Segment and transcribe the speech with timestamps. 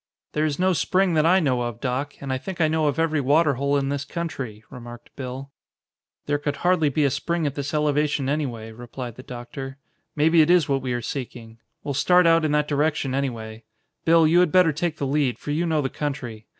[0.33, 2.97] "There is no spring that I know of, Doc, and I think I know of
[2.97, 5.51] every water hole in this country," remarked Bill.
[6.25, 9.77] "There could hardly be a spring at this elevation, anyway," replied the doctor.
[10.15, 11.59] "Maybe it is what we are seeking.
[11.83, 13.63] We'll start out in that direction, anyway.
[14.03, 16.47] Bill, you had better take the lead, for you know the country.